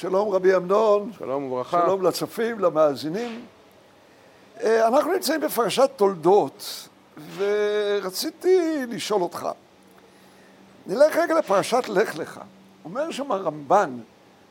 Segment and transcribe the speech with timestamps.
[0.00, 1.10] שלום רבי אמנון.
[1.18, 1.82] שלום וברכה.
[1.84, 3.44] שלום לצופים, למאזינים.
[4.62, 6.88] אה, אנחנו נמצאים בפרשת תולדות,
[7.36, 9.48] ורציתי לשאול אותך.
[10.86, 12.40] נלך רגע לפרשת לך לך.
[12.84, 13.98] אומר שם הרמב"ן,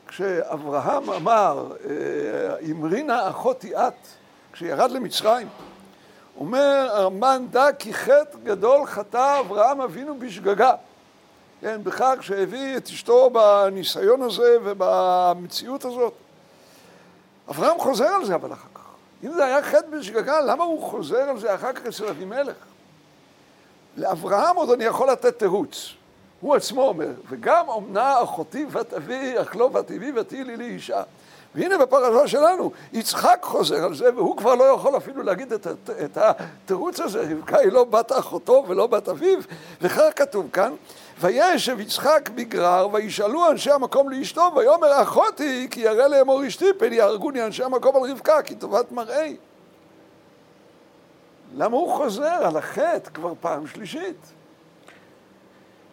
[0.06, 4.06] כשאברהם אמר, אה, אמרינה אחותי את,
[4.52, 5.48] כשירד למצרים,
[6.36, 10.74] אומר הרמב"ן, דע כי חטא גדול חטא אברהם אבינו בשגגה.
[11.60, 16.12] כן, בכך שהביא את אשתו בניסיון הזה ובמציאות הזאת.
[17.50, 18.80] אברהם חוזר על זה אבל אחר כך.
[19.24, 22.56] אם זה היה חטא בשגגה, למה הוא חוזר על זה אחר כך אצל אבימלך?
[23.96, 25.94] לאברהם עוד אני יכול לתת תירוץ.
[26.40, 31.02] הוא עצמו אומר, וגם אומנה אחותי בת אבי, אך לא בת אבי ותהי לי לאישה.
[31.54, 35.66] והנה בפרשה שלנו, יצחק חוזר על זה, והוא כבר לא יכול אפילו להגיד את,
[36.04, 39.38] את התירוץ הזה, רבקה היא לא בת אחותו ולא בת אביו,
[39.80, 40.72] וכך כתוב כאן,
[41.20, 47.42] וישב יצחק בגרר, וישאלו אנשי המקום לאשתו, ויאמר אחותי, כי ירא לאמור אשתי, פן יהרגוני
[47.42, 49.36] אנשי המקום על רבקה, כי טובת מראי.
[51.56, 54.32] למה הוא חוזר על החטא כבר פעם שלישית?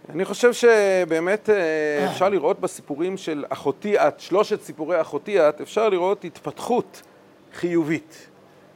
[0.10, 5.90] אני חושב שבאמת אה, אפשר לראות בסיפורים של אחותי את, שלושת סיפורי אחותי את, אפשר
[5.90, 7.02] לראות התפתחות
[7.54, 8.28] חיובית,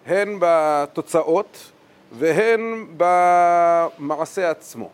[0.05, 1.71] הן בתוצאות
[2.11, 4.89] והן במעשה עצמו.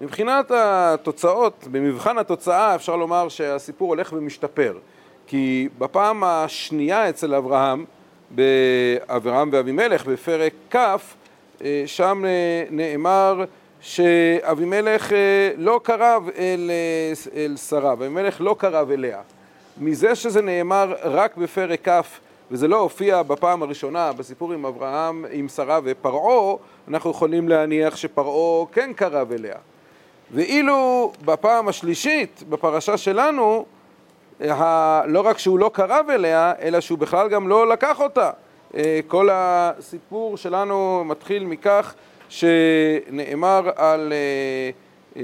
[0.00, 4.78] מבחינת התוצאות, במבחן התוצאה אפשר לומר שהסיפור הולך ומשתפר,
[5.26, 7.84] כי בפעם השנייה אצל אברהם,
[8.30, 13.44] באברהם ואבימלך, בפרק כ', אה, שם אה, נאמר
[13.80, 16.70] שאבימלך אה, לא קרב אל,
[17.34, 19.20] אל שרה, ואבימלך לא קרב אליה.
[19.78, 22.18] מזה שזה נאמר רק בפרק כ'
[22.50, 26.56] וזה לא הופיע בפעם הראשונה בסיפור עם אברהם, עם שרה ופרעה,
[26.88, 29.56] אנחנו יכולים להניח שפרעה כן קרב אליה.
[30.32, 33.64] ואילו בפעם השלישית, בפרשה שלנו,
[35.06, 38.30] לא רק שהוא לא קרב אליה, אלא שהוא בכלל גם לא לקח אותה.
[38.76, 41.94] אה, כל הסיפור שלנו מתחיל מכך
[42.28, 44.70] שנאמר על אה,
[45.16, 45.22] אה,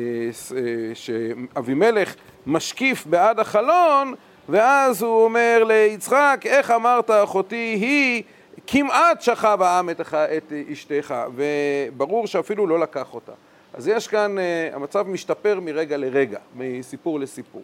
[0.94, 2.14] שאבימלך
[2.46, 4.14] משקיף בעד החלון,
[4.48, 8.22] ואז הוא אומר ליצחק, איך אמרת אחותי היא
[8.66, 13.32] כמעט שכב העם את, את אשתך, וברור שאפילו לא לקח אותה.
[13.78, 17.62] אז יש כאן, uh, המצב משתפר מרגע לרגע, מסיפור לסיפור.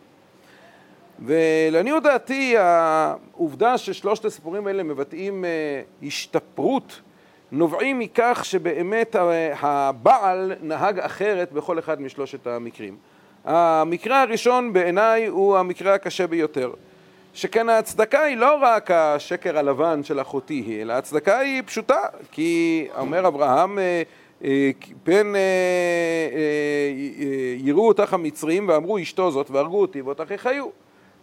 [1.21, 7.01] ולעניות דעתי, העובדה ששלושת הסיפורים האלה מבטאים uh, השתפרות,
[7.53, 9.17] נובעים מכך שבאמת
[9.61, 12.97] הבעל נהג אחרת בכל אחד משלושת המקרים.
[13.45, 16.73] המקרה הראשון בעיניי הוא המקרה הקשה ביותר.
[17.35, 22.01] שכן ההצדקה היא לא רק השקר הלבן של אחותי היא, אלא ההצדקה היא פשוטה,
[22.33, 24.03] כי אומר אברהם אה, אה,
[25.05, 25.41] פן אה,
[27.59, 30.65] יראו אותך המצרים ואמרו אשתו זאת והרגו אותי ואותך יחיו.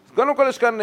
[0.06, 0.78] אז קודם כל יש כאן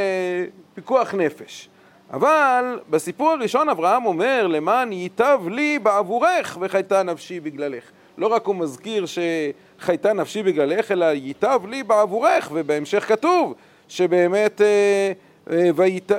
[0.74, 1.68] פיקוח נפש.
[2.12, 7.84] אבל בסיפור הראשון אברהם אומר למען ייטב לי בעבורך וחייתה נפשי בגללך.
[8.18, 13.54] לא רק הוא מזכיר שחייתה נפשי בגללך, אלא ייטב לי בעבורך, ובהמשך כתוב
[13.88, 15.12] שבאמת אה,
[15.50, 15.70] אה,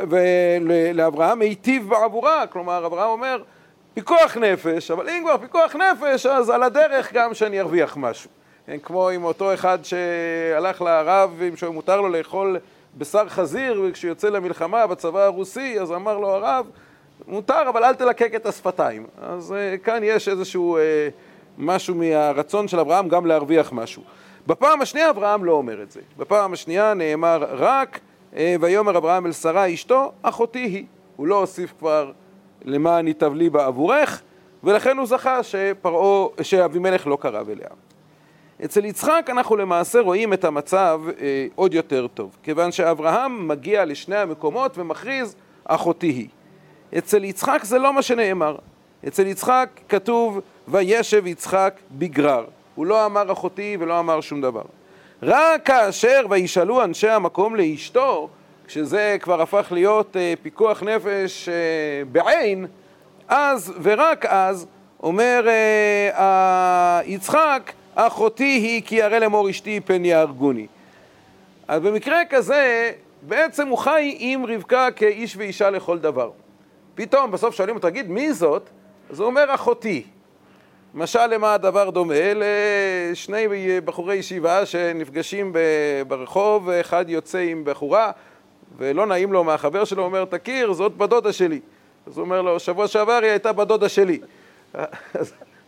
[0.09, 3.41] ולאברהם היטיב בעבורה, כלומר אברהם אומר
[3.93, 8.29] פיקוח נפש, אבל אם כבר פיקוח נפש אז על הדרך גם שאני ארוויח משהו.
[8.65, 12.57] כן, כמו עם אותו אחד שהלך לרב, שמותר לו לאכול
[12.97, 16.65] בשר חזיר וכשהוא יוצא למלחמה בצבא הרוסי אז אמר לו הרב
[17.27, 19.07] מותר אבל אל תלקק את השפתיים.
[19.21, 20.81] אז uh, כאן יש איזשהו uh,
[21.57, 24.03] משהו מהרצון של אברהם גם להרוויח משהו.
[24.47, 26.01] בפעם השנייה אברהם לא אומר את זה.
[26.17, 27.99] בפעם השנייה נאמר רק
[28.35, 30.85] אה, ויאמר אברהם אל שרה אשתו, אחותי היא.
[31.15, 32.11] הוא לא הוסיף כבר
[32.65, 34.21] למען ייטב לי בעבורך,
[34.63, 37.67] ולכן הוא זכה שפרעה, שאבימלך לא קרב אליה.
[38.65, 44.15] אצל יצחק אנחנו למעשה רואים את המצב אה, עוד יותר טוב, כיוון שאברהם מגיע לשני
[44.15, 46.27] המקומות ומכריז אחותי היא.
[46.97, 48.55] אצל יצחק זה לא מה שנאמר.
[49.07, 52.45] אצל יצחק כתוב וישב יצחק בגרר.
[52.75, 54.61] הוא לא אמר אחותי ולא אמר שום דבר.
[55.23, 58.29] רק כאשר וישאלו אנשי המקום לאשתו,
[58.69, 61.53] כשזה כבר הפך להיות אה, פיקוח נפש אה,
[62.11, 62.65] בעין,
[63.27, 64.67] אז ורק אז
[65.03, 70.67] אומר אה, יצחק, אחותי היא כי ירא לאמור אשתי פן יהרגוני.
[71.67, 76.31] אז במקרה כזה, בעצם הוא חי עם רבקה כאיש ואישה לכל דבר.
[76.95, 78.69] פתאום בסוף שואלים אותו, תגיד, מי זאת?
[79.09, 80.03] אז הוא אומר, אחותי.
[80.93, 82.13] משל למה הדבר דומה?
[82.35, 83.47] לשני
[83.85, 85.53] בחורי ישיבה שנפגשים
[86.07, 88.11] ברחוב, אחד יוצא עם בחורה
[88.77, 91.59] ולא נעים לו מהחבר שלו, אומר, תכיר, זאת בדודה שלי.
[92.07, 94.19] אז הוא אומר לו, שבוע שעבר היא הייתה בדודה שלי.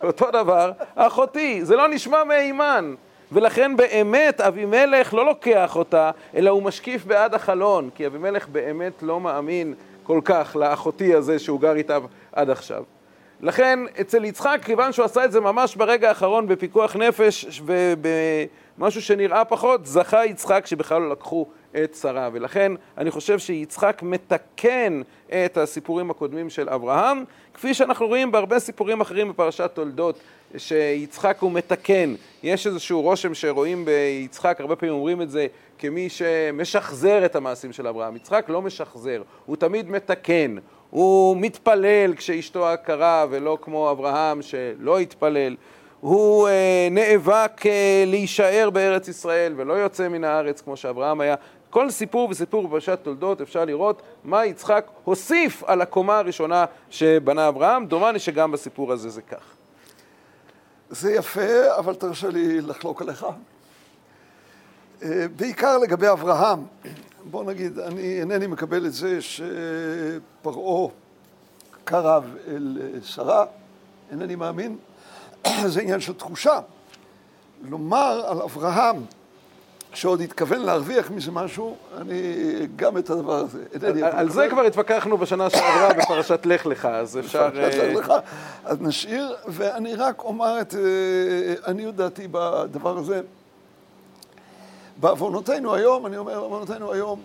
[0.02, 2.94] אותו דבר, אחותי, זה לא נשמע מהימן.
[3.32, 9.20] ולכן באמת אבימלך לא לוקח אותה, אלא הוא משקיף בעד החלון, כי אבימלך באמת לא
[9.20, 11.98] מאמין כל כך לאחותי הזה שהוא גר איתה
[12.32, 12.82] עד עכשיו.
[13.40, 19.44] לכן אצל יצחק, כיוון שהוא עשה את זה ממש ברגע האחרון בפיקוח נפש ובמשהו שנראה
[19.44, 21.46] פחות, זכה יצחק שבכלל לא לקחו
[21.84, 22.28] את שרה.
[22.32, 27.24] ולכן אני חושב שיצחק מתקן את הסיפורים הקודמים של אברהם,
[27.54, 30.18] כפי שאנחנו רואים בהרבה סיפורים אחרים בפרשת תולדות,
[30.56, 32.14] שיצחק הוא מתקן.
[32.42, 35.46] יש איזשהו רושם שרואים ביצחק, הרבה פעמים אומרים את זה,
[35.78, 38.16] כמי שמשחזר את המעשים של אברהם.
[38.16, 40.56] יצחק לא משחזר, הוא תמיד מתקן.
[40.90, 45.56] הוא מתפלל כשאשתו עקרה ולא כמו אברהם שלא התפלל.
[46.00, 51.34] הוא אה, נאבק אה, להישאר בארץ ישראל ולא יוצא מן הארץ כמו שאברהם היה.
[51.72, 57.86] כל סיפור וסיפור בפרשת תולדות אפשר לראות מה יצחק הוסיף על הקומה הראשונה שבנה אברהם.
[57.86, 59.42] דומני שגם בסיפור הזה זה כך.
[60.90, 63.26] זה יפה, אבל תרשה לי לחלוק עליך.
[65.02, 66.64] אה, בעיקר לגבי אברהם,
[67.24, 70.88] בוא נגיד, אני אינני מקבל את זה שפרעה
[71.84, 73.44] קרב אל שרה,
[74.10, 74.76] אינני מאמין,
[75.72, 76.60] זה עניין של תחושה.
[77.62, 78.96] לומר על אברהם
[79.94, 82.22] שעוד התכוון להרוויח מזה משהו, אני
[82.76, 84.02] גם את הדבר הזה, אינני...
[84.02, 87.48] על זה כבר התווכחנו בשנה שעברה בפרשת לך לך, אז אפשר...
[87.48, 88.12] בפרשת לך לך,
[88.64, 90.74] אז נשאיר, ואני רק אומר את
[91.66, 93.20] עניות דעתי בדבר הזה.
[94.96, 97.20] בעוונותינו היום, אני אומר בעוונותינו היום,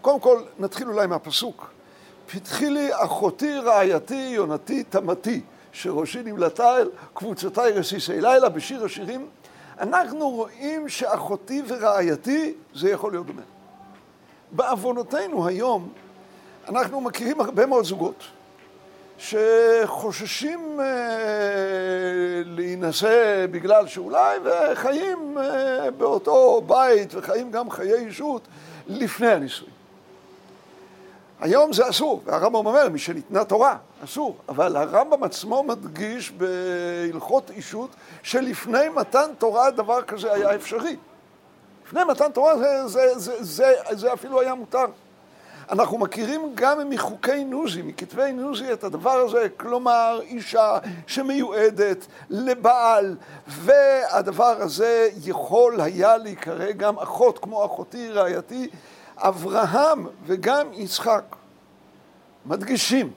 [0.00, 1.70] קודם כל נתחיל אולי מהפסוק.
[2.32, 5.40] פתחי לי אחותי רעייתי יונתי תמתי,
[5.72, 9.26] שראשי נמלטה אל קבוצותיי רסיסי לילה בשיר השירים.
[9.80, 13.42] אנחנו רואים שאחותי ורעייתי זה יכול להיות דומה.
[14.52, 15.92] בעוונותינו היום
[16.68, 18.24] אנחנו מכירים הרבה מאוד זוגות
[19.18, 20.86] שחוששים אה,
[22.44, 28.48] להינשא בגלל שאולי וחיים אה, באותו בית וחיים גם חיי אישות
[28.86, 29.77] לפני הנישואים.
[31.40, 34.36] היום זה אסור, והרמב"ם אומר, מי שניתנה תורה, אסור.
[34.48, 37.90] אבל הרמב"ם עצמו מדגיש בהלכות אישות
[38.22, 40.96] שלפני מתן תורה דבר כזה היה אפשרי.
[41.86, 44.84] לפני מתן תורה זה, זה, זה, זה, זה אפילו היה מותר.
[45.70, 54.56] אנחנו מכירים גם מחוקי נוזי, מכתבי נוזי את הדבר הזה, כלומר אישה שמיועדת לבעל, והדבר
[54.58, 58.68] הזה יכול היה להיקרא גם אחות, כמו אחותי רעייתי,
[59.18, 61.36] אברהם וגם יצחק
[62.46, 63.12] מדגישים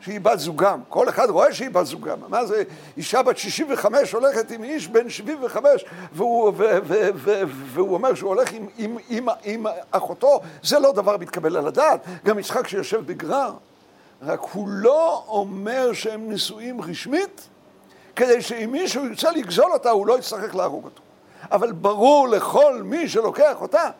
[0.00, 2.62] שהיא בת זוגם, כל אחד רואה שהיא בת זוגם, מה זה?
[2.96, 8.28] אישה בת 65 הולכת עם איש בן 75 והוא, ו, ו, ו, והוא אומר שהוא
[8.28, 13.06] הולך עם, עם, עם, עם אחותו, זה לא דבר מתקבל על הדעת, גם יצחק שיושב
[13.06, 13.52] בגרר,
[14.22, 17.48] רק הוא לא אומר שהם נישואים רשמית,
[18.16, 21.02] כדי שאם מישהו ירצה לגזול אותה הוא לא יצטרך להרוג אותו,
[21.52, 23.90] אבל ברור לכל מי שלוקח אותה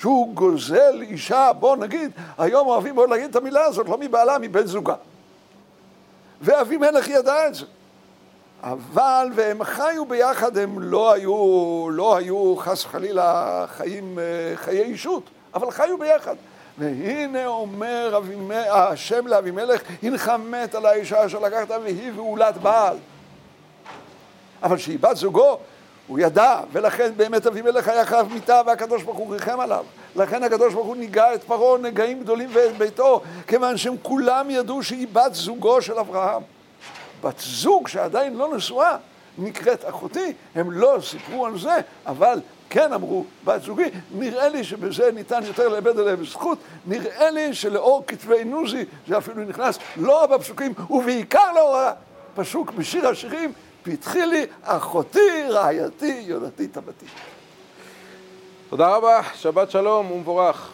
[0.00, 4.66] שהוא גוזל אישה, בוא נגיד, היום אוהבים מאוד להגיד את המילה הזאת, לא מבעלה, מבן
[4.66, 4.94] זוגה.
[6.40, 7.64] ואבימלך ידע את זה.
[8.62, 15.22] אבל, והם חיו ביחד, הם לא היו, לא היו חס וחלילה חיים, אה, חיי אישות,
[15.54, 16.34] אבל חיו ביחד.
[16.78, 18.20] והנה אומר.
[18.70, 22.96] השם לאבימלך, הנך מת על האישה אשר לקחת והיא ועולת בעל.
[24.62, 25.58] אבל שהיא בת זוגו,
[26.10, 29.84] הוא ידע, ולכן באמת אבימלך היה חייב מיתה והקדוש ברוך הוא ריחם עליו.
[30.16, 34.82] לכן הקדוש ברוך הוא ניגע את פרעה נגעים גדולים ואת ביתו, כיוון שהם כולם ידעו
[34.82, 36.42] שהיא בת זוגו של אברהם.
[37.22, 38.96] בת זוג שעדיין לא נשואה
[39.38, 41.76] נקראת אחותי, הם לא סיפרו על זה,
[42.06, 42.40] אבל
[42.70, 48.04] כן אמרו בת זוגי, נראה לי שבזה ניתן יותר לאבד עליהם זכות, נראה לי שלאור
[48.06, 51.76] כתבי נוזי זה אפילו נכנס לא בפסוקים ובעיקר לאור
[52.36, 53.52] הפסוק בשיר השירים
[53.82, 57.06] פתחי לי אחותי, רעייתי, יונתי, תבתי.
[58.70, 60.70] תודה רבה, שבת שלום ומבורך.